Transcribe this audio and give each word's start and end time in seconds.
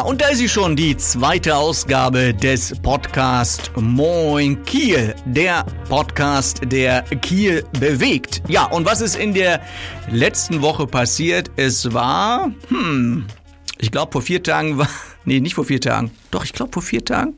Und 0.00 0.20
da 0.20 0.28
ist 0.28 0.38
sie 0.38 0.48
schon, 0.48 0.76
die 0.76 0.96
zweite 0.96 1.56
Ausgabe 1.56 2.32
des 2.34 2.74
Podcast 2.82 3.70
Moin 3.76 4.62
Kiel. 4.64 5.14
Der 5.24 5.64
Podcast, 5.88 6.60
der 6.64 7.02
Kiel 7.02 7.64
bewegt. 7.80 8.42
Ja, 8.48 8.64
und 8.64 8.86
was 8.86 9.00
ist 9.00 9.16
in 9.16 9.34
der 9.34 9.60
letzten 10.10 10.62
Woche 10.62 10.86
passiert? 10.86 11.50
Es 11.56 11.92
war, 11.92 12.50
hm, 12.68 13.26
ich 13.78 13.90
glaube 13.90 14.12
vor 14.12 14.22
vier 14.22 14.42
Tagen 14.42 14.78
war, 14.78 14.88
nee, 15.24 15.40
nicht 15.40 15.54
vor 15.54 15.64
vier 15.64 15.80
Tagen. 15.80 16.10
Doch, 16.30 16.44
ich 16.44 16.52
glaube 16.52 16.72
vor 16.72 16.82
vier 16.82 17.04
Tagen 17.04 17.34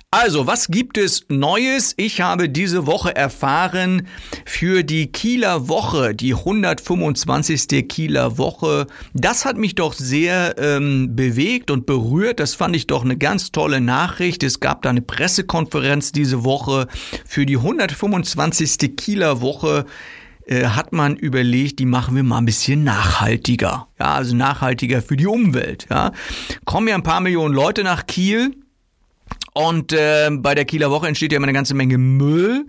Also, 0.09 0.47
was 0.47 0.69
gibt 0.69 0.97
es 0.97 1.25
Neues? 1.27 1.93
Ich 1.97 2.21
habe 2.21 2.47
diese 2.47 2.85
Woche 2.85 3.13
erfahren 3.13 4.07
für 4.45 4.83
die 4.83 5.11
Kieler 5.11 5.67
Woche, 5.67 6.15
die 6.15 6.33
125. 6.33 7.87
Kieler 7.89 8.37
Woche. 8.37 8.87
Das 9.13 9.43
hat 9.43 9.57
mich 9.57 9.75
doch 9.75 9.93
sehr 9.93 10.55
ähm, 10.57 11.13
bewegt 11.15 11.71
und 11.71 11.85
berührt. 11.85 12.39
Das 12.39 12.55
fand 12.55 12.73
ich 12.75 12.87
doch 12.87 13.03
eine 13.03 13.17
ganz 13.17 13.51
tolle 13.51 13.81
Nachricht. 13.81 14.43
Es 14.43 14.61
gab 14.61 14.81
da 14.83 14.89
eine 14.89 15.01
Pressekonferenz 15.01 16.13
diese 16.13 16.45
Woche 16.45 16.87
für 17.25 17.45
die 17.45 17.57
125. 17.57 18.95
Kieler 18.95 19.41
Woche 19.41 19.85
äh, 20.45 20.65
hat 20.65 20.93
man 20.93 21.15
überlegt, 21.15 21.79
die 21.79 21.85
machen 21.85 22.15
wir 22.15 22.23
mal 22.23 22.37
ein 22.37 22.45
bisschen 22.45 22.83
nachhaltiger. 22.83 23.87
Ja, 23.99 24.15
also 24.15 24.35
nachhaltiger 24.35 25.01
für 25.01 25.17
die 25.17 25.27
Umwelt. 25.27 25.87
Ja. 25.89 26.11
Kommen 26.65 26.87
ja 26.87 26.95
ein 26.95 27.03
paar 27.03 27.21
Millionen 27.21 27.53
Leute 27.53 27.83
nach 27.83 28.07
Kiel 28.07 28.55
und 29.53 29.91
äh, 29.91 30.29
bei 30.31 30.55
der 30.55 30.63
Kieler 30.63 30.91
Woche 30.91 31.07
entsteht 31.07 31.33
ja 31.33 31.37
immer 31.37 31.45
eine 31.45 31.53
ganze 31.53 31.73
Menge 31.73 31.97
Müll 31.97 32.67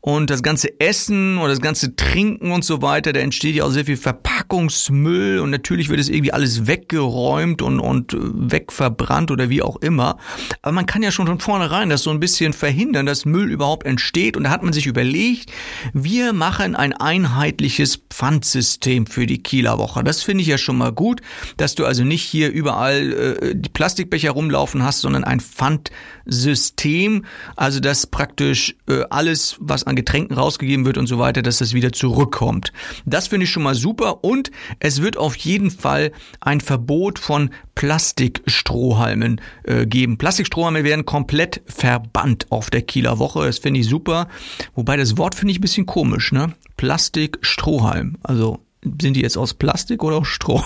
und 0.00 0.30
das 0.30 0.42
ganze 0.42 0.80
Essen 0.80 1.38
und 1.38 1.48
das 1.48 1.60
ganze 1.60 1.94
Trinken 1.94 2.50
und 2.50 2.64
so 2.64 2.82
weiter, 2.82 3.12
da 3.12 3.20
entsteht 3.20 3.54
ja 3.54 3.64
auch 3.64 3.70
sehr 3.70 3.84
viel 3.84 3.96
Verpackungsmüll 4.44 5.38
und 5.40 5.50
natürlich 5.50 5.88
wird 5.88 6.00
es 6.00 6.08
irgendwie 6.08 6.32
alles 6.32 6.66
weggeräumt 6.66 7.62
und, 7.62 7.80
und 7.80 8.16
wegverbrannt 8.16 9.30
oder 9.30 9.48
wie 9.48 9.62
auch 9.62 9.76
immer. 9.76 10.18
Aber 10.62 10.72
man 10.72 10.86
kann 10.86 11.02
ja 11.02 11.10
schon 11.10 11.26
von 11.26 11.40
vornherein 11.40 11.88
das 11.88 12.02
so 12.02 12.10
ein 12.10 12.20
bisschen 12.20 12.52
verhindern, 12.52 13.06
dass 13.06 13.24
Müll 13.24 13.50
überhaupt 13.50 13.86
entsteht 13.86 14.36
und 14.36 14.44
da 14.44 14.50
hat 14.50 14.62
man 14.62 14.72
sich 14.72 14.86
überlegt, 14.86 15.50
wir 15.92 16.32
machen 16.32 16.76
ein 16.76 16.92
einheitliches 16.92 18.00
Pfandsystem 18.10 19.06
für 19.06 19.26
die 19.26 19.42
Kieler 19.42 19.78
Woche. 19.78 20.04
Das 20.04 20.22
finde 20.22 20.42
ich 20.42 20.48
ja 20.48 20.58
schon 20.58 20.76
mal 20.76 20.92
gut, 20.92 21.20
dass 21.56 21.74
du 21.74 21.86
also 21.86 22.04
nicht 22.04 22.22
hier 22.22 22.52
überall 22.52 23.12
äh, 23.12 23.54
die 23.54 23.70
Plastikbecher 23.70 24.30
rumlaufen 24.30 24.82
hast, 24.82 25.00
sondern 25.00 25.24
ein 25.24 25.40
Pfand 25.40 25.90
System, 26.26 27.24
also 27.56 27.80
dass 27.80 28.06
praktisch 28.06 28.76
äh, 28.88 29.02
alles, 29.10 29.56
was 29.60 29.84
an 29.84 29.96
Getränken 29.96 30.36
rausgegeben 30.36 30.86
wird 30.86 30.98
und 30.98 31.06
so 31.06 31.18
weiter, 31.18 31.42
dass 31.42 31.58
das 31.58 31.74
wieder 31.74 31.92
zurückkommt. 31.92 32.72
Das 33.04 33.28
finde 33.28 33.44
ich 33.44 33.50
schon 33.50 33.62
mal 33.62 33.74
super 33.74 34.24
und 34.24 34.33
es 34.80 35.02
wird 35.02 35.16
auf 35.16 35.36
jeden 35.36 35.70
Fall 35.70 36.12
ein 36.40 36.60
Verbot 36.60 37.18
von 37.18 37.50
Plastikstrohhalmen 37.74 39.40
äh, 39.64 39.86
geben. 39.86 40.18
Plastikstrohhalme 40.18 40.84
werden 40.84 41.04
komplett 41.04 41.62
verbannt 41.66 42.46
auf 42.50 42.70
der 42.70 42.82
Kieler 42.82 43.18
Woche. 43.18 43.46
Das 43.46 43.58
finde 43.58 43.80
ich 43.80 43.86
super. 43.86 44.28
Wobei 44.74 44.96
das 44.96 45.18
Wort 45.18 45.34
finde 45.34 45.52
ich 45.52 45.58
ein 45.58 45.62
bisschen 45.62 45.86
komisch, 45.86 46.32
ne? 46.32 46.54
Plastikstrohhalm. 46.76 48.16
Also 48.22 48.60
sind 49.00 49.14
die 49.14 49.22
jetzt 49.22 49.36
aus 49.36 49.54
Plastik 49.54 50.02
oder 50.02 50.16
aus 50.16 50.28
Stroh? 50.28 50.62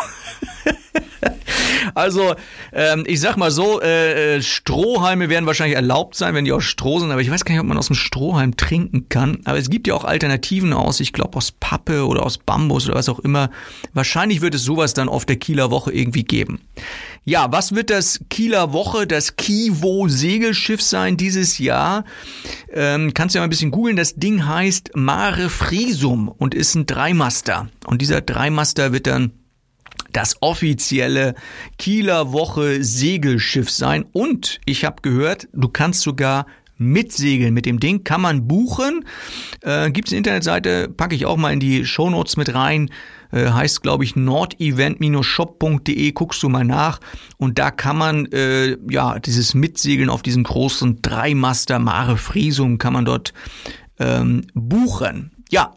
Also, 1.99 2.37
ähm, 2.73 3.03
ich 3.07 3.21
sag 3.21 3.37
mal 3.37 3.51
so, 3.51 3.81
äh, 3.81 4.37
äh, 4.37 4.43
Strohhalme 4.43 5.29
werden 5.29 5.47
wahrscheinlich 5.47 5.75
erlaubt 5.75 6.15
sein, 6.15 6.33
wenn 6.35 6.45
die 6.45 6.53
aus 6.53 6.63
Stroh 6.63 7.01
sind, 7.01 7.11
aber 7.11 7.21
ich 7.21 7.31
weiß 7.31 7.45
gar 7.45 7.55
nicht, 7.55 7.61
ob 7.61 7.67
man 7.67 7.77
aus 7.77 7.89
dem 7.89 7.97
Strohhalm 7.97 8.57
trinken 8.57 9.09
kann. 9.09 9.41
Aber 9.45 9.59
es 9.59 9.69
gibt 9.69 9.89
ja 9.89 9.95
auch 9.95 10.05
Alternativen 10.05 10.73
aus, 10.73 11.01
ich 11.01 11.13
glaube 11.13 11.37
aus 11.37 11.51
Pappe 11.51 12.07
oder 12.07 12.25
aus 12.25 12.39
Bambus 12.39 12.87
oder 12.87 12.95
was 12.95 13.09
auch 13.09 13.19
immer. 13.19 13.51
Wahrscheinlich 13.95 14.41
wird 14.41 14.55
es 14.55 14.63
sowas 14.63 14.95
dann 14.95 15.09
auf 15.09 15.27
der 15.27 15.37
Kieler 15.37 15.73
Woche 15.73 15.93
irgendwie 15.93 16.23
geben. 16.23 16.61
Ja, 17.25 17.51
was 17.51 17.75
wird 17.75 17.91
das 17.91 18.21
Kieler 18.31 18.73
Woche, 18.73 19.07
das 19.07 19.37
Kivo 19.37 20.09
Segelschiff 20.09 20.81
sein 20.81 21.17
dieses 21.17 21.59
Jahr? 21.59 22.05
Ähm, 22.73 23.13
kannst 23.13 23.35
du 23.35 23.39
ja 23.39 23.43
mal 23.43 23.49
ein 23.49 23.51
bisschen 23.51 23.71
googeln. 23.71 23.97
Das 23.97 24.15
Ding 24.15 24.47
heißt 24.47 24.93
Mare 24.95 25.51
Frisum 25.51 26.29
und 26.29 26.55
ist 26.55 26.75
ein 26.77 26.87
Dreimaster. 26.87 27.69
Und 27.87 28.01
dieser 28.03 28.21
Dreimaster 28.21 28.93
wird 28.93 29.07
dann 29.09 29.33
das 30.13 30.37
offizielle 30.41 31.35
Kieler 31.79 32.33
Woche 32.33 32.83
Segelschiff 32.83 33.71
sein. 33.71 34.05
Und 34.13 34.61
ich 34.65 34.85
habe 34.85 35.03
gehört, 35.03 35.49
du 35.53 35.69
kannst 35.69 36.01
sogar 36.03 36.47
mitsegeln 36.79 37.53
mit 37.53 37.67
dem 37.67 37.81
Ding, 37.81 38.05
kann 38.05 38.21
man 38.21 38.47
buchen. 38.47 39.05
Äh, 39.63 39.91
Gibt 39.91 40.07
es 40.09 40.13
eine 40.13 40.19
Internetseite, 40.19 40.89
packe 40.89 41.15
ich 41.15 41.27
auch 41.27 41.37
mal 41.37 41.53
in 41.53 41.61
die 41.61 41.85
Shownotes 41.85 42.37
mit 42.37 42.55
rein. 42.55 42.91
Äh, 43.31 43.51
heißt, 43.51 43.83
glaube 43.83 44.05
ich, 44.05 44.17
nordevent-shop.de, 44.17 46.13
guckst 46.13 46.43
du 46.43 46.49
mal 46.49 46.65
nach. 46.65 47.01
Und 47.37 47.59
da 47.59 47.71
kann 47.71 47.99
man, 47.99 48.25
äh, 48.27 48.79
ja, 48.89 49.19
dieses 49.19 49.53
Mitsegeln 49.55 50.09
auf 50.09 50.23
diesen 50.23 50.45
großen 50.45 51.03
Dreimaster 51.03 51.79
Mare 51.79 52.17
Frisum 52.17 52.79
kann 52.79 52.95
man 52.95 53.05
dort 53.05 53.35
ähm, 53.99 54.47
buchen. 54.55 55.33
Ja. 55.51 55.75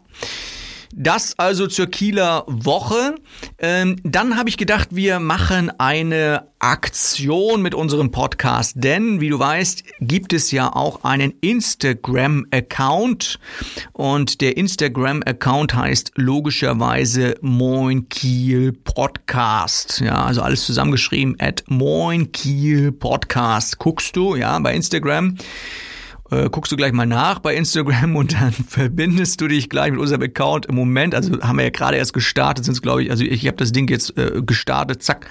Das 0.94 1.38
also 1.38 1.66
zur 1.68 1.86
Kieler 1.86 2.44
Woche. 2.46 3.14
Ähm, 3.58 3.96
dann 4.04 4.36
habe 4.36 4.50
ich 4.50 4.58
gedacht, 4.58 4.88
wir 4.90 5.20
machen 5.20 5.70
eine 5.80 6.48
Aktion 6.58 7.62
mit 7.62 7.74
unserem 7.74 8.10
Podcast, 8.10 8.74
denn 8.76 9.22
wie 9.22 9.30
du 9.30 9.38
weißt, 9.38 9.84
gibt 10.00 10.34
es 10.34 10.50
ja 10.50 10.70
auch 10.70 11.02
einen 11.02 11.32
Instagram-Account 11.40 13.38
und 13.94 14.42
der 14.42 14.58
Instagram-Account 14.58 15.74
heißt 15.74 16.12
logischerweise 16.16 17.36
Moin 17.40 18.10
Kiel 18.10 18.72
Podcast. 18.72 20.00
Ja, 20.00 20.24
also 20.24 20.42
alles 20.42 20.66
zusammengeschrieben 20.66 21.36
at 21.40 21.64
Moin 21.68 22.32
Kiel 22.32 22.92
Podcast. 22.92 23.78
Guckst 23.78 24.14
du, 24.14 24.36
ja, 24.36 24.58
bei 24.58 24.74
Instagram 24.74 25.38
äh, 26.32 26.48
guckst 26.50 26.72
du 26.72 26.76
gleich 26.76 26.92
mal 26.92 27.06
nach 27.06 27.40
bei 27.40 27.54
Instagram 27.54 28.16
und 28.16 28.32
dann 28.32 28.52
verbindest 28.68 29.40
du 29.40 29.48
dich 29.48 29.68
gleich 29.68 29.90
mit 29.90 30.00
unserem 30.00 30.22
Account 30.22 30.66
im 30.66 30.74
Moment. 30.74 31.14
Also 31.14 31.40
haben 31.42 31.58
wir 31.58 31.64
ja 31.64 31.70
gerade 31.70 31.98
erst 31.98 32.14
gestartet, 32.14 32.64
sind 32.64 32.72
es 32.72 32.82
glaube 32.82 33.04
ich, 33.04 33.10
also 33.10 33.22
ich, 33.22 33.32
ich 33.32 33.46
habe 33.46 33.58
das 33.58 33.72
Ding 33.72 33.88
jetzt 33.88 34.16
äh, 34.16 34.40
gestartet, 34.44 35.02
zack, 35.02 35.28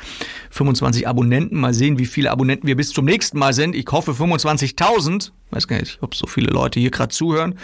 25 0.52 1.08
Abonnenten. 1.08 1.60
Mal 1.60 1.74
sehen, 1.74 1.98
wie 1.98 2.06
viele 2.06 2.30
Abonnenten 2.32 2.68
wir 2.68 2.76
bis 2.76 2.92
zum 2.92 3.06
nächsten 3.06 3.40
Mal 3.40 3.54
sind. 3.54 3.76
Ich 3.76 3.88
hoffe 3.92 4.12
25.000. 4.12 5.32
Weiß 5.50 5.68
gar 5.68 5.80
nicht, 5.80 5.98
ob 6.02 6.16
so 6.16 6.28
viele 6.28 6.52
Leute 6.52 6.80
hier 6.80 6.92
gerade 6.92 7.14
zuhören. 7.14 7.56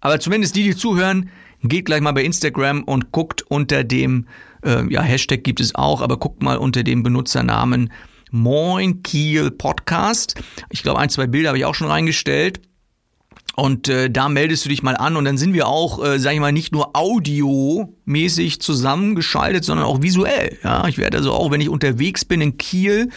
Aber 0.00 0.18
zumindest 0.18 0.56
die, 0.56 0.62
die 0.62 0.74
zuhören, 0.74 1.28
geht 1.62 1.84
gleich 1.84 2.00
mal 2.00 2.12
bei 2.12 2.24
Instagram 2.24 2.82
und 2.84 3.12
guckt 3.12 3.42
unter 3.42 3.84
dem, 3.84 4.26
äh, 4.64 4.90
ja, 4.90 5.02
Hashtag 5.02 5.44
gibt 5.44 5.60
es 5.60 5.74
auch, 5.74 6.00
aber 6.00 6.16
guckt 6.16 6.42
mal 6.42 6.56
unter 6.56 6.82
dem 6.82 7.02
Benutzernamen 7.02 7.90
Moin 8.34 9.02
Kiel 9.02 9.50
Podcast. 9.50 10.36
Ich 10.70 10.82
glaube, 10.82 11.00
ein, 11.00 11.10
zwei 11.10 11.26
Bilder 11.26 11.50
habe 11.50 11.58
ich 11.58 11.66
auch 11.66 11.74
schon 11.74 11.88
reingestellt. 11.88 12.62
Und 13.56 13.88
äh, 13.88 14.08
da 14.10 14.30
meldest 14.30 14.64
du 14.64 14.70
dich 14.70 14.82
mal 14.82 14.96
an 14.96 15.16
und 15.16 15.26
dann 15.26 15.36
sind 15.36 15.52
wir 15.52 15.68
auch, 15.68 16.02
äh, 16.02 16.18
sag 16.18 16.32
ich 16.32 16.40
mal, 16.40 16.50
nicht 16.50 16.72
nur 16.72 16.96
audiomäßig 16.96 18.62
zusammengeschaltet, 18.62 19.64
sondern 19.64 19.84
auch 19.84 20.00
visuell. 20.00 20.56
Ja, 20.64 20.88
ich 20.88 20.96
werde 20.96 21.18
also 21.18 21.32
auch, 21.32 21.50
wenn 21.50 21.60
ich 21.60 21.68
unterwegs 21.68 22.24
bin 22.24 22.40
in 22.40 22.56
Kiel, 22.56 23.10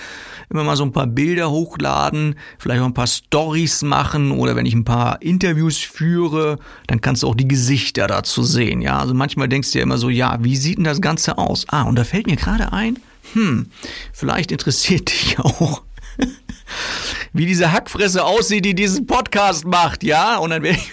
immer 0.50 0.66
mal 0.66 0.76
so 0.76 0.84
ein 0.84 0.92
paar 0.92 1.08
Bilder 1.08 1.50
hochladen, 1.50 2.36
vielleicht 2.60 2.82
auch 2.82 2.86
ein 2.86 2.94
paar 2.94 3.08
Stories 3.08 3.84
machen 3.84 4.32
oder 4.32 4.58
wenn 4.58 4.66
ich 4.66 4.74
ein 4.74 4.84
paar 4.84 5.22
Interviews 5.22 5.78
führe, 5.78 6.60
dann 6.88 7.00
kannst 7.00 7.24
du 7.24 7.30
auch 7.30 7.36
die 7.36 7.48
Gesichter 7.48 8.08
dazu 8.08 8.44
sehen. 8.44 8.82
Ja, 8.82 9.00
also 9.00 9.14
manchmal 9.14 9.48
denkst 9.48 9.72
du 9.72 9.78
ja 9.78 9.84
immer 9.84 9.98
so, 9.98 10.10
ja, 10.10 10.40
wie 10.42 10.58
sieht 10.58 10.78
denn 10.78 10.84
das 10.84 11.00
Ganze 11.00 11.38
aus? 11.38 11.66
Ah, 11.70 11.84
und 11.84 11.96
da 11.96 12.04
fällt 12.04 12.28
mir 12.28 12.36
gerade 12.36 12.74
ein, 12.74 13.00
hm, 13.34 13.68
vielleicht 14.14 14.52
interessiert 14.52 15.10
dich 15.10 15.40
auch, 15.40 15.84
wie 17.34 17.46
diese 17.46 17.72
Hackfresse 17.72 18.24
aussieht, 18.24 18.66
die 18.66 18.74
diesen 18.74 19.06
Podcast 19.06 19.66
macht, 19.66 20.04
ja? 20.04 20.38
Und 20.38 20.52
dann 20.52 20.64
werde 20.64 20.78
ich, 20.78 20.92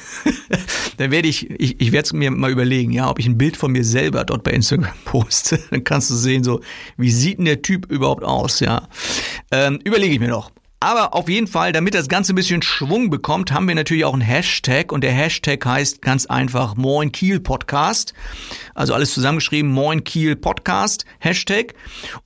dann 0.97 1.11
werde 1.11 1.29
ich, 1.29 1.51
ich, 1.51 1.81
ich 1.81 1.93
werde 1.93 2.07
es 2.07 2.13
mir 2.13 2.31
mal 2.31 2.51
überlegen, 2.51 2.93
ja, 2.93 3.09
ob 3.09 3.19
ich 3.19 3.27
ein 3.27 3.39
Bild 3.39 3.57
von 3.57 3.73
mir 3.73 3.85
selber 3.85 4.25
dort 4.25 4.43
bei 4.43 4.51
Instagram 4.51 4.93
poste. 5.05 5.61
Dann 5.71 5.85
kannst 5.85 6.11
du 6.11 6.15
sehen, 6.15 6.43
so, 6.45 6.61
wie 6.97 7.11
sieht 7.11 7.39
denn 7.39 7.45
der 7.45 7.63
Typ 7.63 7.91
überhaupt 7.91 8.25
aus, 8.25 8.61
ja? 8.61 8.89
Ähm, 9.51 9.79
überlege 9.85 10.15
ich 10.15 10.21
mir 10.21 10.29
noch. 10.29 10.51
Aber 10.83 11.15
auf 11.15 11.29
jeden 11.29 11.47
Fall, 11.47 11.71
damit 11.71 11.95
das 11.95 12.09
Ganze 12.09 12.33
ein 12.33 12.35
bisschen 12.35 12.61
Schwung 12.61 13.09
bekommt, 13.09 13.53
haben 13.53 13.69
wir 13.69 13.75
natürlich 13.77 14.05
auch 14.05 14.15
einen 14.15 14.21
Hashtag 14.21 14.91
und 14.91 15.05
der 15.05 15.13
Hashtag 15.13 15.65
heißt 15.65 16.03
ganz 16.03 16.27
einfach 16.27 16.75
Moin 16.75 17.13
Kiel 17.13 17.39
Podcast. 17.39 18.15
Also 18.75 18.93
alles 18.93 19.15
zusammengeschrieben, 19.15 19.71
Moin 19.71 20.03
Kiel 20.03 20.35
Podcast, 20.35 21.05
Hashtag. 21.21 21.75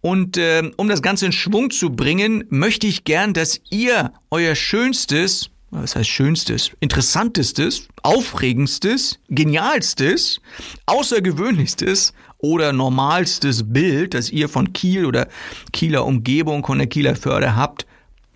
Und 0.01 0.39
äh, 0.39 0.71
um 0.79 0.89
das 0.89 1.03
Ganze 1.03 1.27
in 1.27 1.33
Schwung 1.33 1.71
zu 1.71 1.91
bringen, 1.91 2.45
möchte 2.49 2.87
ich 2.87 3.05
gern, 3.05 3.35
dass 3.35 3.61
ihr 3.69 4.15
euer 4.31 4.55
schönstes, 4.55 5.51
was 5.71 5.95
heißt 5.95 6.09
schönstes, 6.09 6.71
interessantestes, 6.81 7.89
aufregendstes, 8.03 9.19
genialstes, 9.29 10.41
außergewöhnlichstes 10.87 12.15
oder 12.39 12.73
normalstes 12.73 13.71
Bild, 13.71 14.15
das 14.15 14.31
ihr 14.31 14.49
von 14.49 14.73
Kiel 14.73 15.05
oder 15.05 15.29
Kieler 15.75 16.07
Umgebung, 16.07 16.65
von 16.65 16.79
der 16.79 16.87
Kieler 16.87 17.17
Förde 17.17 17.55
habt, 17.55 17.85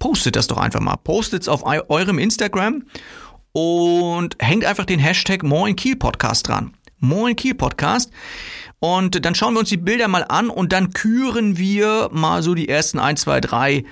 postet 0.00 0.34
das 0.34 0.48
doch 0.48 0.58
einfach 0.58 0.80
mal. 0.80 0.96
Postet 0.96 1.42
es 1.42 1.48
auf 1.48 1.62
eurem 1.64 2.18
Instagram 2.18 2.82
und 3.52 4.36
hängt 4.40 4.64
einfach 4.64 4.84
den 4.86 4.98
Hashtag 4.98 5.44
Moin 5.44 5.76
Kiel 5.76 5.94
Podcast 5.94 6.48
dran. 6.48 6.74
Moin 6.98 7.36
Kiel 7.36 7.54
Podcast. 7.54 8.10
Und 8.80 9.24
dann 9.24 9.34
schauen 9.34 9.54
wir 9.54 9.60
uns 9.60 9.68
die 9.68 9.76
Bilder 9.76 10.08
mal 10.08 10.24
an 10.28 10.48
und 10.48 10.72
dann 10.72 10.92
küren 10.92 11.58
wir 11.58 12.08
mal 12.12 12.42
so 12.42 12.54
die 12.54 12.68
ersten 12.68 12.98
ein, 12.98 13.16
zwei, 13.16 13.40
drei 13.40 13.84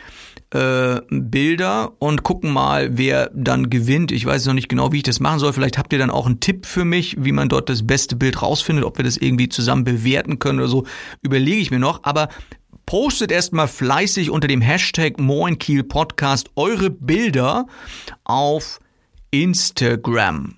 äh, 0.50 1.00
Bilder 1.10 1.93
und 1.99 2.22
gucken 2.22 2.52
mal, 2.52 2.96
wer 2.96 3.31
dann 3.34 3.69
gewinnt. 3.69 4.10
Ich 4.10 4.25
weiß 4.25 4.46
noch 4.46 4.55
nicht 4.55 4.70
genau, 4.70 4.93
wie 4.93 4.99
ich 4.99 5.02
das 5.02 5.20
machen 5.20 5.40
soll. 5.40 5.52
Vielleicht 5.52 5.76
habt 5.76 5.93
ihr 5.93 5.99
dann 5.99 6.10
auch 6.10 6.25
einen 6.25 6.40
Tipp 6.40 6.64
für 6.64 6.87
mich, 6.87 7.16
wie 7.19 7.32
man 7.32 7.50
dort 7.50 7.69
das 7.69 7.87
beste 7.87 8.16
Bild 8.16 8.40
rausfindet, 8.40 8.87
ob 8.87 8.96
wir 8.96 9.05
das 9.05 9.19
irgendwie 9.19 9.50
zusammen 9.50 9.84
bewerten 9.84 10.38
können 10.38 10.58
oder 10.58 10.69
so. 10.69 10.87
Überlege 11.20 11.60
ich 11.60 11.70
mir 11.70 11.78
noch. 11.78 12.05
Aber 12.05 12.28
postet 12.88 13.31
erstmal 13.31 13.69
fleißig 13.69 14.31
unter 14.31 14.49
dem 14.49 14.62
Hashtag 14.62 15.20
Moin 15.20 15.58
Kiel 15.58 15.85
Podcast 15.85 16.49
eure 16.56 16.88
Bilder 16.88 17.67
auf 18.25 18.81
Instagram. 19.31 20.55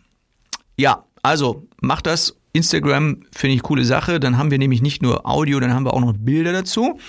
Ja, 0.77 1.03
also 1.25 1.67
macht 1.81 2.07
das. 2.07 2.37
Instagram 2.53 3.23
finde 3.33 3.57
ich 3.57 3.63
coole 3.65 3.85
Sache. 3.85 4.21
Dann 4.21 4.39
haben 4.39 4.53
wir 4.53 4.59
nämlich 4.59 4.81
nicht 4.81 5.03
nur 5.03 5.27
Audio, 5.29 5.59
dann 5.59 5.75
haben 5.75 5.85
wir 5.85 5.93
auch 5.93 6.01
noch 6.01 6.13
Bilder 6.17 6.53
dazu. 6.53 7.01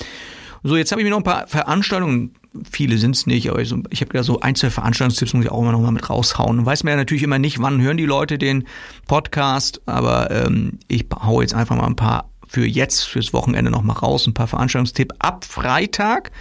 So, 0.64 0.76
jetzt 0.76 0.92
habe 0.92 1.02
ich 1.02 1.06
mir 1.06 1.12
noch 1.12 1.18
ein 1.18 1.24
paar 1.24 1.46
Veranstaltungen, 1.46 2.34
viele 2.72 2.98
sind 2.98 3.16
es 3.16 3.28
nicht, 3.28 3.48
aber 3.48 3.62
ich, 3.62 3.72
ich 3.92 4.02
habe 4.02 4.18
ja 4.18 4.24
so 4.24 4.40
ein, 4.40 4.56
zwei 4.56 4.72
Veranstaltungstipps, 4.72 5.36
muss 5.36 5.46
ich 5.46 5.52
auch 5.52 5.62
immer 5.62 5.72
noch 5.72 5.82
mal 5.82 5.92
mit 5.92 6.10
raushauen. 6.10 6.66
Weiß 6.66 6.84
man 6.84 6.94
ja 6.94 6.98
natürlich 6.98 7.22
immer 7.22 7.38
nicht, 7.38 7.62
wann 7.62 7.80
hören 7.80 7.98
die 7.98 8.06
Leute 8.08 8.40
den 8.40 8.66
Podcast, 9.06 9.82
aber 9.86 10.32
ähm, 10.32 10.80
ich 10.88 11.06
hau 11.14 11.42
jetzt 11.42 11.54
einfach 11.54 11.76
mal 11.76 11.86
ein 11.86 11.96
paar 11.96 12.31
für 12.52 12.66
jetzt, 12.66 13.06
fürs 13.06 13.32
Wochenende 13.32 13.72
noch 13.72 13.82
mal 13.82 13.94
raus, 13.94 14.28
ein 14.28 14.34
paar 14.34 14.48
Veranstaltungstipps. 14.48 15.16
Ab 15.20 15.46
Freitag, 15.46 16.32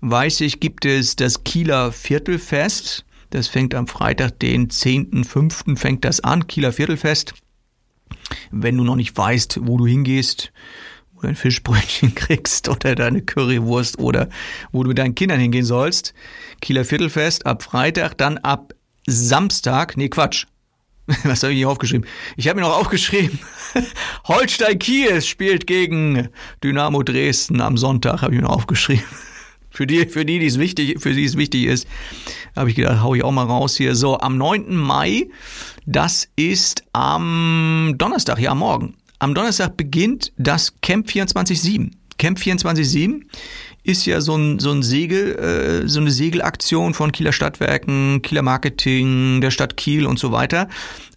weiß 0.00 0.40
ich, 0.40 0.58
gibt 0.58 0.84
es 0.84 1.14
das 1.14 1.44
Kieler 1.44 1.92
Viertelfest. 1.92 3.04
Das 3.30 3.46
fängt 3.46 3.72
am 3.76 3.86
Freitag, 3.86 4.40
den 4.40 4.68
10.05. 4.68 5.76
fängt 5.76 6.04
das 6.04 6.18
an, 6.18 6.48
Kieler 6.48 6.72
Viertelfest. 6.72 7.34
Wenn 8.50 8.76
du 8.76 8.82
noch 8.82 8.96
nicht 8.96 9.16
weißt, 9.16 9.60
wo 9.62 9.78
du 9.78 9.86
hingehst, 9.86 10.52
wo 11.14 11.20
du 11.20 11.28
ein 11.28 11.36
Fischbrötchen 11.36 12.12
kriegst 12.16 12.68
oder 12.68 12.96
deine 12.96 13.22
Currywurst 13.22 14.00
oder 14.00 14.30
wo 14.72 14.82
du 14.82 14.88
mit 14.88 14.98
deinen 14.98 15.14
Kindern 15.14 15.38
hingehen 15.38 15.64
sollst. 15.64 16.12
Kieler 16.60 16.84
Viertelfest 16.84 17.46
ab 17.46 17.62
Freitag, 17.62 18.18
dann 18.18 18.38
ab 18.38 18.74
Samstag, 19.06 19.96
nee 19.96 20.08
Quatsch, 20.08 20.46
Was 21.24 21.42
habe 21.42 21.52
ich 21.52 21.58
hier 21.58 21.68
aufgeschrieben? 21.68 22.06
Ich 22.36 22.48
habe 22.48 22.60
mir 22.60 22.66
noch 22.66 22.78
aufgeschrieben, 22.78 23.38
Holstein 24.24 24.78
Kiel 24.78 25.20
spielt 25.22 25.66
gegen 25.66 26.28
Dynamo 26.62 27.02
Dresden 27.02 27.60
am 27.60 27.76
Sonntag, 27.76 28.22
habe 28.22 28.34
ich 28.34 28.40
mir 28.40 28.46
noch 28.46 28.56
aufgeschrieben. 28.56 29.04
Für 29.74 29.86
die, 29.86 30.04
für 30.04 30.26
die, 30.26 30.38
die 30.38 30.44
es 30.44 30.58
wichtig, 30.58 31.00
für 31.00 31.14
die 31.14 31.24
es 31.24 31.38
wichtig 31.38 31.64
ist, 31.64 31.88
habe 32.54 32.68
ich 32.68 32.76
gedacht, 32.76 33.02
hau 33.02 33.14
ich 33.14 33.24
auch 33.24 33.32
mal 33.32 33.46
raus 33.46 33.74
hier. 33.74 33.94
So, 33.94 34.20
am 34.20 34.36
9. 34.36 34.76
Mai, 34.76 35.30
das 35.86 36.28
ist 36.36 36.84
am 36.92 37.94
Donnerstag, 37.96 38.38
ja, 38.38 38.54
morgen. 38.54 38.98
Am 39.18 39.34
Donnerstag 39.34 39.78
beginnt 39.78 40.30
das 40.36 40.74
Camp 40.82 41.08
24-7. 41.08 41.90
Camp 42.18 42.38
24-7 42.38 43.22
ist 43.84 44.06
ja 44.06 44.20
so 44.20 44.36
ein, 44.36 44.60
so 44.60 44.70
ein 44.70 44.82
Segel, 44.82 45.36
äh, 45.36 45.88
so 45.88 45.98
eine 45.98 46.12
Segelaktion 46.12 46.94
von 46.94 47.10
Kieler 47.10 47.32
Stadtwerken, 47.32 48.22
Kieler 48.22 48.42
Marketing, 48.42 49.40
der 49.40 49.50
Stadt 49.50 49.76
Kiel 49.76 50.06
und 50.06 50.20
so 50.20 50.30
weiter. 50.30 50.68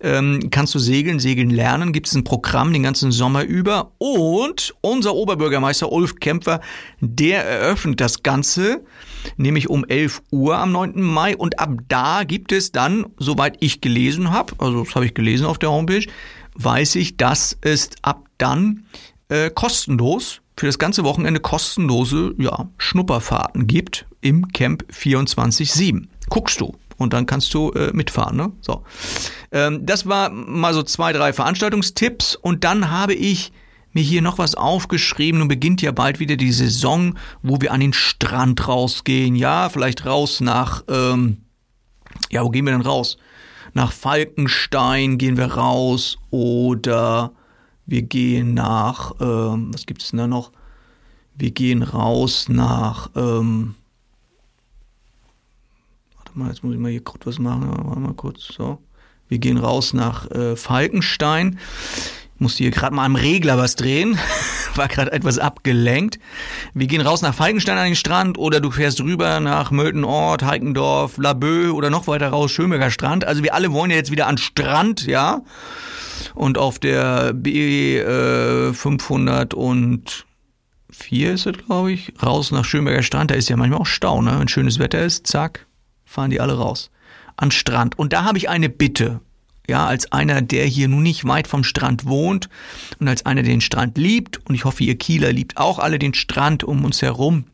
Ähm, 0.01 0.49
kannst 0.49 0.73
du 0.73 0.79
segeln, 0.79 1.19
segeln 1.19 1.51
lernen, 1.51 1.93
gibt 1.93 2.07
es 2.07 2.15
ein 2.15 2.23
Programm 2.23 2.73
den 2.73 2.81
ganzen 2.81 3.11
Sommer 3.11 3.43
über. 3.43 3.91
Und 3.99 4.73
unser 4.81 5.13
Oberbürgermeister 5.13 5.91
Ulf 5.91 6.15
Kämpfer, 6.15 6.59
der 7.01 7.45
eröffnet 7.45 8.01
das 8.01 8.23
Ganze, 8.23 8.83
nämlich 9.37 9.69
um 9.69 9.85
11 9.85 10.23
Uhr 10.31 10.57
am 10.57 10.71
9. 10.71 11.01
Mai. 11.01 11.37
Und 11.37 11.59
ab 11.59 11.69
da 11.87 12.23
gibt 12.23 12.51
es 12.51 12.71
dann, 12.71 13.05
soweit 13.17 13.57
ich 13.59 13.79
gelesen 13.79 14.31
habe, 14.31 14.53
also 14.57 14.83
das 14.83 14.95
habe 14.95 15.05
ich 15.05 15.13
gelesen 15.13 15.45
auf 15.45 15.59
der 15.59 15.71
Homepage, 15.71 16.07
weiß 16.55 16.95
ich, 16.95 17.17
dass 17.17 17.57
es 17.61 17.91
ab 18.01 18.25
dann 18.39 18.85
äh, 19.29 19.51
kostenlos 19.51 20.41
für 20.57 20.65
das 20.65 20.79
ganze 20.79 21.03
Wochenende 21.03 21.39
kostenlose 21.39 22.33
ja, 22.37 22.69
Schnupperfahrten 22.77 23.67
gibt 23.67 24.05
im 24.21 24.47
Camp 24.49 24.85
24-7. 24.91 26.07
Guckst 26.29 26.61
du 26.61 26.75
und 26.97 27.13
dann 27.13 27.25
kannst 27.25 27.53
du 27.53 27.71
äh, 27.71 27.91
mitfahren. 27.93 28.37
Ne? 28.37 28.51
So. 28.61 28.83
Ähm, 29.51 29.85
das 29.85 30.07
war 30.07 30.29
mal 30.29 30.73
so 30.73 30.83
zwei, 30.83 31.13
drei 31.13 31.33
Veranstaltungstipps 31.33 32.35
und 32.35 32.63
dann 32.63 32.89
habe 32.89 33.13
ich 33.13 33.51
mir 33.91 34.03
hier 34.03 34.21
noch 34.21 34.37
was 34.37 34.55
aufgeschrieben. 34.55 35.39
Nun 35.39 35.47
beginnt 35.47 35.81
ja 35.81 35.91
bald 35.91 36.19
wieder 36.19 36.35
die 36.35 36.51
Saison, 36.51 37.17
wo 37.41 37.61
wir 37.61 37.71
an 37.71 37.79
den 37.79 37.93
Strand 37.93 38.67
rausgehen. 38.67 39.35
Ja, 39.35 39.69
vielleicht 39.69 40.05
raus 40.05 40.41
nach, 40.41 40.83
ähm, 40.89 41.43
ja, 42.29 42.43
wo 42.43 42.49
gehen 42.49 42.65
wir 42.65 42.73
denn 42.73 42.81
raus? 42.81 43.17
Nach 43.73 43.91
Falkenstein 43.91 45.17
gehen 45.17 45.37
wir 45.37 45.53
raus 45.53 46.17
oder 46.29 47.33
wir 47.85 48.01
gehen 48.01 48.53
nach, 48.53 49.13
ähm, 49.19 49.73
was 49.73 49.85
gibt 49.85 50.01
es 50.01 50.09
denn 50.09 50.17
da 50.17 50.27
noch? 50.27 50.51
Wir 51.35 51.51
gehen 51.51 51.83
raus 51.83 52.47
nach, 52.49 53.09
ähm, 53.15 53.75
warte 56.17 56.31
mal, 56.33 56.49
jetzt 56.49 56.63
muss 56.63 56.73
ich 56.73 56.79
mal 56.79 56.91
hier 56.91 57.03
kurz 57.03 57.25
was 57.25 57.39
machen, 57.39 57.69
warte 57.69 57.99
mal 57.99 58.13
kurz, 58.13 58.47
so. 58.47 58.79
Wir 59.27 59.39
gehen 59.39 59.57
raus 59.57 59.93
nach 59.93 60.29
äh, 60.31 60.55
Falkenstein. 60.55 61.59
Ich 62.35 62.41
musste 62.41 62.63
hier 62.63 62.71
gerade 62.71 62.93
mal 62.93 63.05
am 63.05 63.15
Regler 63.15 63.57
was 63.57 63.75
drehen, 63.75 64.19
war 64.75 64.87
gerade 64.87 65.11
etwas 65.11 65.39
abgelenkt. 65.39 66.19
Wir 66.73 66.87
gehen 66.87 67.01
raus 67.01 67.21
nach 67.21 67.33
Falkenstein 67.33 67.77
an 67.77 67.85
den 67.85 67.95
Strand 67.95 68.37
oder 68.37 68.59
du 68.59 68.71
fährst 68.71 69.01
rüber 69.01 69.39
nach 69.39 69.71
Möltenort, 69.71 70.43
Heikendorf, 70.43 71.17
Laboe 71.17 71.73
oder 71.73 71.89
noch 71.89 72.07
weiter 72.07 72.29
raus, 72.29 72.51
Schönberger 72.51 72.91
Strand. 72.91 73.25
Also 73.25 73.41
wir 73.41 73.53
alle 73.53 73.71
wollen 73.71 73.89
ja 73.89 73.97
jetzt 73.97 74.11
wieder 74.11 74.27
an 74.27 74.37
Strand, 74.37 75.07
ja. 75.07 75.41
Und 76.35 76.57
auf 76.57 76.79
der 76.79 77.33
B 77.33 77.97
äh, 77.97 78.73
504 78.73 81.33
ist 81.33 81.45
es, 81.45 81.57
glaube 81.65 81.93
ich, 81.93 82.11
raus 82.21 82.51
nach 82.51 82.65
Schönberger 82.65 83.03
Strand. 83.03 83.31
Da 83.31 83.35
ist 83.35 83.49
ja 83.49 83.57
manchmal 83.57 83.79
auch 83.79 83.85
Stau, 83.85 84.21
ne? 84.21 84.37
Wenn 84.37 84.49
schönes 84.49 84.77
Wetter 84.77 85.03
ist, 85.03 85.27
zack, 85.27 85.65
fahren 86.03 86.29
die 86.29 86.41
alle 86.41 86.57
raus. 86.57 86.91
An 87.37 87.51
Strand. 87.51 87.97
Und 87.97 88.11
da 88.13 88.25
habe 88.25 88.37
ich 88.37 88.49
eine 88.49 88.69
Bitte. 88.69 89.21
Ja, 89.67 89.87
als 89.87 90.11
einer, 90.11 90.43
der 90.43 90.65
hier 90.65 90.87
nun 90.87 91.01
nicht 91.03 91.25
weit 91.25 91.47
vom 91.47 91.63
Strand 91.63 92.05
wohnt 92.05 92.49
und 92.99 93.07
als 93.07 93.25
einer, 93.25 93.41
der 93.41 93.51
den 93.51 93.61
Strand 93.61 93.97
liebt, 93.97 94.39
und 94.45 94.53
ich 94.53 94.63
hoffe, 94.63 94.83
ihr 94.83 94.95
Kieler 94.95 95.33
liebt 95.33 95.57
auch 95.57 95.79
alle 95.79 95.97
den 95.97 96.13
Strand 96.13 96.63
um 96.63 96.85
uns 96.85 97.01
herum, 97.01 97.45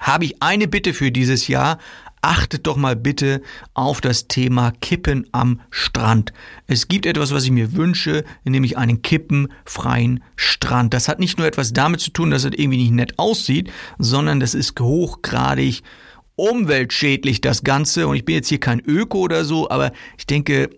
habe 0.00 0.24
ich 0.24 0.42
eine 0.42 0.66
Bitte 0.66 0.94
für 0.94 1.12
dieses 1.12 1.46
Jahr 1.48 1.78
achtet 2.22 2.66
doch 2.66 2.76
mal 2.76 2.96
bitte 2.96 3.42
auf 3.74 4.00
das 4.00 4.28
Thema 4.28 4.72
Kippen 4.80 5.26
am 5.32 5.60
Strand. 5.70 6.32
Es 6.66 6.88
gibt 6.88 7.06
etwas, 7.06 7.32
was 7.32 7.44
ich 7.44 7.50
mir 7.50 7.74
wünsche, 7.74 8.24
nämlich 8.44 8.78
einen 8.78 9.02
kippenfreien 9.02 10.22
Strand. 10.34 10.94
Das 10.94 11.08
hat 11.08 11.20
nicht 11.20 11.38
nur 11.38 11.46
etwas 11.46 11.72
damit 11.72 12.00
zu 12.00 12.10
tun, 12.10 12.30
dass 12.30 12.44
es 12.44 12.52
irgendwie 12.54 12.78
nicht 12.78 12.92
nett 12.92 13.18
aussieht, 13.18 13.70
sondern 13.98 14.40
das 14.40 14.54
ist 14.54 14.78
hochgradig 14.80 15.82
umweltschädlich, 16.36 17.40
das 17.40 17.64
Ganze. 17.64 18.06
Und 18.08 18.16
ich 18.16 18.24
bin 18.24 18.34
jetzt 18.34 18.48
hier 18.48 18.60
kein 18.60 18.80
Öko 18.80 19.20
oder 19.20 19.44
so, 19.44 19.70
aber 19.70 19.92
ich 20.18 20.26
denke, 20.26 20.70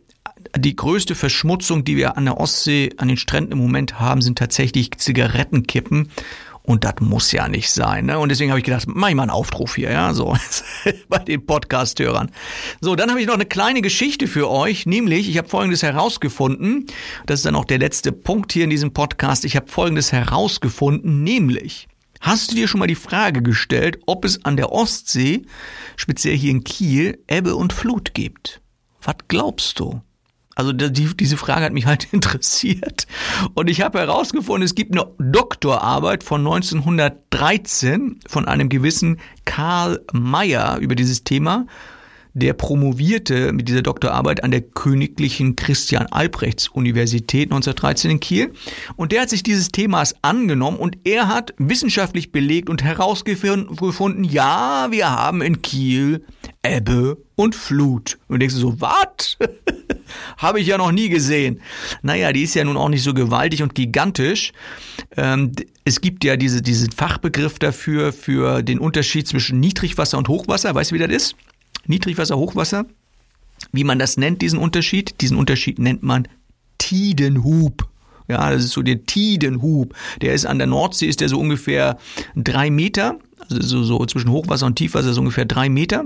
die 0.56 0.76
größte 0.76 1.14
Verschmutzung, 1.14 1.84
die 1.84 1.96
wir 1.96 2.16
an 2.16 2.24
der 2.24 2.38
Ostsee, 2.38 2.90
an 2.96 3.08
den 3.08 3.16
Stränden 3.16 3.52
im 3.52 3.58
Moment 3.58 4.00
haben, 4.00 4.22
sind 4.22 4.38
tatsächlich 4.38 4.92
Zigarettenkippen. 4.96 6.10
Und 6.68 6.84
das 6.84 6.96
muss 7.00 7.32
ja 7.32 7.48
nicht 7.48 7.70
sein. 7.70 8.04
Ne? 8.04 8.18
Und 8.18 8.28
deswegen 8.28 8.50
habe 8.50 8.58
ich 8.58 8.64
gedacht, 8.66 8.84
mach 8.88 9.08
ich 9.08 9.14
mal 9.14 9.22
einen 9.22 9.30
Aufruf 9.30 9.76
hier, 9.76 9.90
ja, 9.90 10.12
so 10.12 10.36
bei 11.08 11.16
den 11.16 11.46
Podcast-Hörern. 11.46 12.30
So, 12.82 12.94
dann 12.94 13.08
habe 13.08 13.22
ich 13.22 13.26
noch 13.26 13.32
eine 13.32 13.46
kleine 13.46 13.80
Geschichte 13.80 14.26
für 14.26 14.50
euch, 14.50 14.84
nämlich 14.84 15.30
ich 15.30 15.38
habe 15.38 15.48
Folgendes 15.48 15.82
herausgefunden. 15.82 16.84
Das 17.24 17.40
ist 17.40 17.46
dann 17.46 17.54
auch 17.54 17.64
der 17.64 17.78
letzte 17.78 18.12
Punkt 18.12 18.52
hier 18.52 18.64
in 18.64 18.70
diesem 18.70 18.92
Podcast. 18.92 19.46
Ich 19.46 19.56
habe 19.56 19.66
Folgendes 19.66 20.12
herausgefunden, 20.12 21.24
nämlich 21.24 21.88
Hast 22.20 22.50
du 22.50 22.56
dir 22.56 22.68
schon 22.68 22.80
mal 22.80 22.86
die 22.86 22.96
Frage 22.96 23.40
gestellt, 23.40 24.00
ob 24.04 24.26
es 24.26 24.44
an 24.44 24.58
der 24.58 24.70
Ostsee, 24.70 25.46
speziell 25.96 26.36
hier 26.36 26.50
in 26.50 26.64
Kiel, 26.64 27.24
Ebbe 27.28 27.56
und 27.56 27.72
Flut 27.72 28.12
gibt? 28.12 28.60
Was 29.00 29.16
glaubst 29.28 29.80
du? 29.80 30.02
Also 30.58 30.72
die, 30.72 31.16
diese 31.16 31.36
Frage 31.36 31.64
hat 31.64 31.72
mich 31.72 31.86
halt 31.86 32.08
interessiert. 32.12 33.06
Und 33.54 33.70
ich 33.70 33.80
habe 33.80 34.00
herausgefunden, 34.00 34.64
es 34.64 34.74
gibt 34.74 34.92
eine 34.92 35.06
Doktorarbeit 35.18 36.24
von 36.24 36.40
1913 36.40 38.18
von 38.26 38.46
einem 38.46 38.68
gewissen 38.68 39.20
Karl 39.44 40.04
Mayer 40.12 40.78
über 40.78 40.96
dieses 40.96 41.22
Thema 41.22 41.66
der 42.34 42.52
promovierte 42.52 43.52
mit 43.52 43.68
dieser 43.68 43.82
Doktorarbeit 43.82 44.44
an 44.44 44.52
der 44.52 44.60
Königlichen 44.60 45.56
Christian 45.56 46.06
Albrechts 46.06 46.68
Universität 46.68 47.50
1913 47.50 48.12
in 48.12 48.20
Kiel. 48.20 48.52
Und 48.94 49.10
der 49.10 49.22
hat 49.22 49.30
sich 49.30 49.42
dieses 49.42 49.72
Themas 49.72 50.14
angenommen 50.22 50.78
und 50.78 50.98
er 51.04 51.26
hat 51.26 51.54
wissenschaftlich 51.58 52.30
belegt 52.30 52.70
und 52.70 52.84
herausgefunden, 52.84 54.22
ja, 54.22 54.88
wir 54.90 55.10
haben 55.10 55.42
in 55.42 55.62
Kiel 55.62 56.24
Ebbe 56.62 57.18
und 57.36 57.54
Flut. 57.54 58.18
Und 58.26 58.34
du 58.34 58.38
denkst 58.38 58.54
so, 58.54 58.80
was? 58.80 59.38
Habe 60.38 60.60
ich 60.60 60.66
ja 60.66 60.78
noch 60.78 60.92
nie 60.92 61.08
gesehen. 61.08 61.60
Naja, 62.02 62.32
die 62.32 62.42
ist 62.42 62.54
ja 62.54 62.64
nun 62.64 62.76
auch 62.76 62.88
nicht 62.88 63.02
so 63.02 63.14
gewaltig 63.14 63.62
und 63.62 63.74
gigantisch. 63.74 64.52
Ähm, 65.16 65.52
es 65.84 66.00
gibt 66.00 66.24
ja 66.24 66.36
diese, 66.36 66.62
diesen 66.62 66.90
Fachbegriff 66.90 67.58
dafür, 67.58 68.12
für 68.12 68.62
den 68.62 68.78
Unterschied 68.78 69.28
zwischen 69.28 69.60
Niedrigwasser 69.60 70.18
und 70.18 70.28
Hochwasser. 70.28 70.74
Weißt 70.74 70.90
du, 70.90 70.96
wie 70.96 70.98
das 70.98 71.10
ist? 71.10 71.36
Niedrigwasser, 71.86 72.36
Hochwasser. 72.36 72.86
Wie 73.72 73.84
man 73.84 73.98
das 73.98 74.16
nennt, 74.16 74.42
diesen 74.42 74.58
Unterschied? 74.58 75.20
Diesen 75.20 75.36
Unterschied 75.36 75.78
nennt 75.78 76.02
man 76.02 76.28
Tidenhub. 76.78 77.88
Ja, 78.28 78.50
das 78.50 78.64
ist 78.64 78.72
so 78.72 78.82
der 78.82 79.04
Tidenhub. 79.04 79.94
Der 80.20 80.34
ist 80.34 80.46
an 80.46 80.58
der 80.58 80.66
Nordsee, 80.66 81.06
ist 81.06 81.20
der 81.20 81.28
so 81.28 81.38
ungefähr 81.38 81.98
drei 82.36 82.70
Meter. 82.70 83.18
Also 83.48 83.60
so, 83.62 83.82
so 83.84 84.06
zwischen 84.06 84.30
Hochwasser 84.30 84.66
und 84.66 84.76
Tiefwasser 84.76 85.12
so 85.14 85.20
ungefähr 85.20 85.46
drei 85.46 85.68
Meter. 85.68 86.04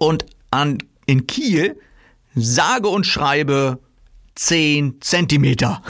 Und 0.00 0.24
an, 0.50 0.78
in 1.04 1.26
Kiel, 1.26 1.78
sage 2.34 2.88
und 2.88 3.06
schreibe, 3.06 3.80
10 4.34 5.02
Zentimeter. 5.02 5.82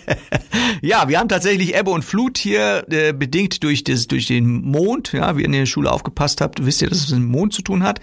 ja, 0.82 1.08
wir 1.08 1.20
haben 1.20 1.28
tatsächlich 1.28 1.76
Ebbe 1.76 1.92
und 1.92 2.04
Flut 2.04 2.36
hier, 2.36 2.84
äh, 2.90 3.12
bedingt 3.12 3.62
durch, 3.62 3.84
das, 3.84 4.08
durch 4.08 4.26
den 4.26 4.62
Mond. 4.62 5.12
Ja, 5.12 5.36
wie 5.36 5.42
ihr 5.42 5.46
in 5.46 5.52
der 5.52 5.66
Schule 5.66 5.92
aufgepasst 5.92 6.40
habt, 6.40 6.66
wisst 6.66 6.82
ihr, 6.82 6.88
dass 6.88 6.98
es 6.98 7.10
mit 7.10 7.20
dem 7.20 7.30
Mond 7.30 7.52
zu 7.52 7.62
tun 7.62 7.84
hat. 7.84 8.00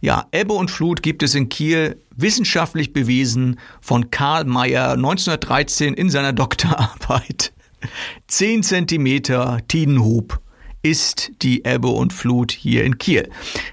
Ja, 0.00 0.26
Ebbe 0.32 0.54
und 0.54 0.70
Flut 0.70 1.02
gibt 1.02 1.22
es 1.22 1.34
in 1.34 1.50
Kiel, 1.50 2.02
wissenschaftlich 2.16 2.94
bewiesen 2.94 3.60
von 3.82 4.10
Karl 4.10 4.46
Mayer 4.46 4.92
1913 4.92 5.92
in 5.92 6.08
seiner 6.08 6.32
Doktorarbeit. 6.32 7.52
10 8.28 8.62
Zentimeter 8.62 9.58
Tidenhub 9.68 10.40
ist 10.82 11.32
die 11.42 11.64
Ebbe 11.64 11.88
und 11.88 12.12
Flut 12.12 12.52
hier 12.52 12.84
in 12.84 12.98
Kiel. 12.98 13.28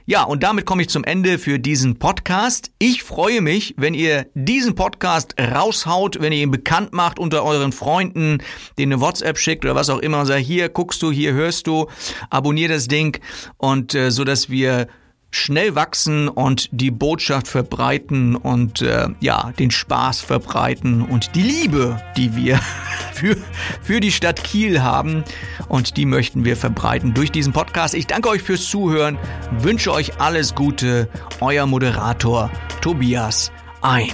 Ja, 0.06 0.24
und 0.24 0.44
damit 0.44 0.66
komme 0.66 0.82
ich 0.82 0.90
zum 0.90 1.04
Ende 1.04 1.38
für 1.38 1.60
diesen 1.60 1.98
Podcast. 2.00 2.72
Ich 2.80 3.04
freue 3.04 3.42
mich, 3.42 3.76
wenn 3.78 3.94
ihr 3.94 4.28
diesen 4.34 4.76
Podcast 4.76 5.36
raushaut, 5.40 6.20
wenn 6.20 6.34
ihr 6.34 6.44
ihn 6.44 6.52
bekannt 6.52 6.94
macht 6.94 7.20
unter 7.20 7.44
euren 7.44 7.72
Freunden, 7.72 8.40
denen 8.78 8.94
eine 8.94 9.02
WhatsApp 9.02 9.38
schickt 9.38 9.66
oder 9.66 9.76
was 9.76 9.90
auch 9.90 10.00
immer 10.00 10.20
und 10.20 10.26
sagt, 10.26 10.42
hier 10.42 10.70
guckst 10.70 11.02
du, 11.02 11.12
hier 11.12 11.34
hörst 11.34 11.68
du, 11.68 11.88
abonnier 12.30 12.70
das 12.70 12.88
Ding 12.88 13.20
und 13.58 13.94
äh, 13.94 14.12
so 14.12 14.24
dass 14.24 14.50
wir 14.50 14.88
schnell 15.36 15.76
wachsen 15.76 16.30
und 16.30 16.70
die 16.72 16.92
Botschaft 16.92 17.48
verbreiten 17.48 18.36
und 18.36 18.82
äh, 18.82 19.10
ja, 19.20 19.52
den 19.60 19.70
Spaß 19.70 20.22
verbreiten 20.22 21.02
und 21.02 21.36
die 21.36 21.42
Liebe, 21.42 22.02
die 22.16 22.36
wir 22.36 22.58
für, 23.14 23.36
für 23.82 24.00
die 24.00 24.12
Stadt 24.12 24.44
Kiel 24.44 24.82
haben 24.82 25.24
und 25.68 25.98
die 25.98 26.06
möchten 26.06 26.46
wir 26.46 26.56
verbreiten 26.56 27.14
durch 27.14 27.32
diesen 27.32 27.52
Podcast. 27.52 27.96
Ich 27.96 28.08
danke 28.08 28.30
euch 28.30 28.42
fürs 28.42 28.66
Zuhören, 28.70 29.18
wünsche 29.60 29.92
euch 29.92 30.20
alles 30.22 30.56
Gute, 30.56 31.10
euer 31.42 31.66
Moderator 31.66 32.50
Tobias 32.82 33.52
ein. 33.82 34.12